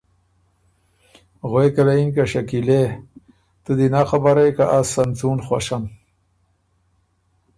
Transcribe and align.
غوېکه 1.49 1.81
له 1.87 1.93
یِن 1.99 2.09
که 2.15 2.23
”شکیلې! 2.31 2.83
ـــ 3.23 3.61
تُو 3.63 3.71
دی 3.77 3.87
نک 3.93 4.07
خبر 4.11 4.35
هې 4.41 4.49
که 4.57 4.65
از 4.77 4.85
سن 4.93 5.09
څُون 5.17 5.37
خوشم۔ 5.47 5.83